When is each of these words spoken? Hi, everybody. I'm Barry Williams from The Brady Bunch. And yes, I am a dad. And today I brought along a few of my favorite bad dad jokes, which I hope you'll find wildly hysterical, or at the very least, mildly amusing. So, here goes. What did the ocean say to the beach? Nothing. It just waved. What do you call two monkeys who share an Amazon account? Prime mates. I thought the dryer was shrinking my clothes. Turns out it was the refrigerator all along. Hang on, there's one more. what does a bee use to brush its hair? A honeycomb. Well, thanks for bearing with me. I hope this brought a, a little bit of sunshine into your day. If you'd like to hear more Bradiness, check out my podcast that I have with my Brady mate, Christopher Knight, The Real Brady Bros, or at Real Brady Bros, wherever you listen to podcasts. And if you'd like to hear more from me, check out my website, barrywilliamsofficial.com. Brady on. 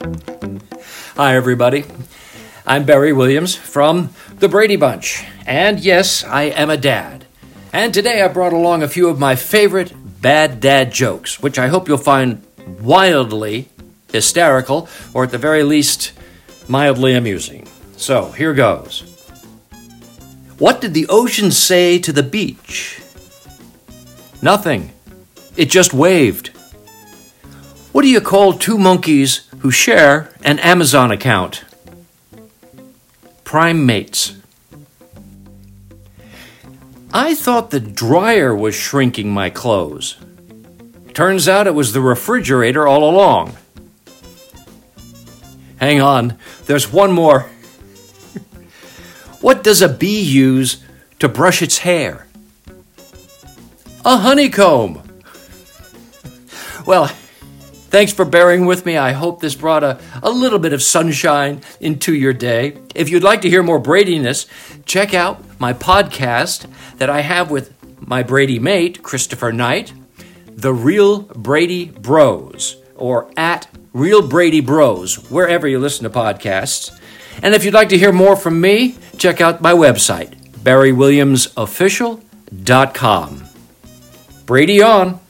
Hi, 0.00 1.34
everybody. 1.34 1.84
I'm 2.64 2.84
Barry 2.84 3.12
Williams 3.12 3.56
from 3.56 4.10
The 4.38 4.48
Brady 4.48 4.76
Bunch. 4.76 5.24
And 5.44 5.80
yes, 5.80 6.22
I 6.22 6.42
am 6.42 6.70
a 6.70 6.76
dad. 6.76 7.26
And 7.72 7.92
today 7.92 8.22
I 8.22 8.28
brought 8.28 8.52
along 8.52 8.82
a 8.82 8.88
few 8.88 9.08
of 9.08 9.18
my 9.18 9.34
favorite 9.34 9.92
bad 10.22 10.60
dad 10.60 10.92
jokes, 10.92 11.40
which 11.40 11.58
I 11.58 11.66
hope 11.66 11.88
you'll 11.88 11.98
find 11.98 12.46
wildly 12.80 13.70
hysterical, 14.12 14.88
or 15.14 15.24
at 15.24 15.32
the 15.32 15.38
very 15.38 15.64
least, 15.64 16.12
mildly 16.68 17.14
amusing. 17.14 17.66
So, 17.96 18.30
here 18.30 18.54
goes. 18.54 19.00
What 20.58 20.80
did 20.80 20.94
the 20.94 21.08
ocean 21.08 21.50
say 21.50 21.98
to 21.98 22.12
the 22.12 22.22
beach? 22.22 23.00
Nothing. 24.42 24.92
It 25.56 25.70
just 25.70 25.92
waved. 25.92 26.48
What 27.90 28.02
do 28.02 28.08
you 28.08 28.20
call 28.20 28.52
two 28.52 28.78
monkeys 28.78 29.47
who 29.60 29.70
share 29.70 30.32
an 30.42 30.58
Amazon 30.60 31.10
account? 31.10 31.64
Prime 33.44 33.84
mates. 33.86 34.36
I 37.12 37.34
thought 37.34 37.70
the 37.70 37.80
dryer 37.80 38.54
was 38.54 38.74
shrinking 38.74 39.30
my 39.30 39.50
clothes. 39.50 40.18
Turns 41.14 41.48
out 41.48 41.66
it 41.66 41.74
was 41.74 41.92
the 41.92 42.00
refrigerator 42.00 42.86
all 42.86 43.08
along. 43.08 43.56
Hang 45.78 46.00
on, 46.00 46.36
there's 46.66 46.92
one 46.92 47.12
more. 47.12 47.42
what 49.40 49.64
does 49.64 49.80
a 49.80 49.88
bee 49.88 50.20
use 50.20 50.82
to 51.18 51.28
brush 51.28 51.62
its 51.62 51.78
hair? 51.78 52.26
A 54.04 54.18
honeycomb. 54.18 55.02
Well, 56.86 57.10
thanks 57.88 58.12
for 58.12 58.24
bearing 58.24 58.66
with 58.66 58.86
me. 58.86 58.96
I 58.96 59.12
hope 59.12 59.40
this 59.40 59.54
brought 59.54 59.84
a, 59.84 60.00
a 60.22 60.30
little 60.30 60.58
bit 60.58 60.72
of 60.72 60.82
sunshine 60.82 61.60
into 61.80 62.14
your 62.14 62.32
day. 62.32 62.78
If 62.94 63.10
you'd 63.10 63.22
like 63.22 63.42
to 63.42 63.50
hear 63.50 63.62
more 63.62 63.80
Bradiness, 63.80 64.46
check 64.84 65.14
out 65.14 65.60
my 65.60 65.72
podcast 65.72 66.66
that 66.98 67.10
I 67.10 67.20
have 67.20 67.50
with 67.50 67.74
my 68.00 68.22
Brady 68.22 68.58
mate, 68.58 69.02
Christopher 69.02 69.52
Knight, 69.52 69.92
The 70.48 70.72
Real 70.72 71.22
Brady 71.22 71.86
Bros, 71.86 72.76
or 72.96 73.30
at 73.36 73.68
Real 73.92 74.26
Brady 74.26 74.60
Bros, 74.60 75.30
wherever 75.30 75.66
you 75.66 75.78
listen 75.78 76.04
to 76.04 76.10
podcasts. 76.10 76.96
And 77.42 77.54
if 77.54 77.64
you'd 77.64 77.74
like 77.74 77.88
to 77.90 77.98
hear 77.98 78.12
more 78.12 78.36
from 78.36 78.60
me, 78.60 78.96
check 79.16 79.40
out 79.40 79.60
my 79.60 79.72
website, 79.72 80.34
barrywilliamsofficial.com. 80.62 83.44
Brady 84.46 84.82
on. 84.82 85.20